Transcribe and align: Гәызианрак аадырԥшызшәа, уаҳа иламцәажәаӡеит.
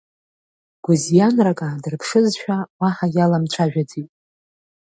Гәызианрак 0.83 1.59
аадырԥшызшәа, 1.65 2.57
уаҳа 2.79 3.07
иламцәажәаӡеит. 3.15 4.09